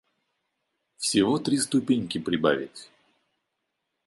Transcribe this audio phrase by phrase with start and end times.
[0.97, 2.89] Всего три ступеньки прибавить.